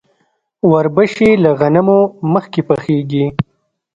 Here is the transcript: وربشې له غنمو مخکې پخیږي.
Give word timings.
وربشې 0.71 1.29
له 1.43 1.51
غنمو 1.59 1.99
مخکې 2.33 2.61
پخیږي. 2.67 3.25